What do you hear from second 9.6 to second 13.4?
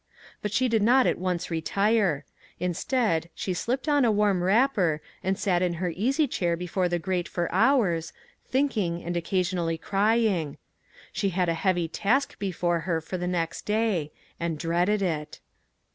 crying. She had a heavy task before her for the